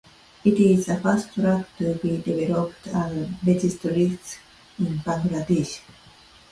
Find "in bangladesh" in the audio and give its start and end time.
3.99-5.79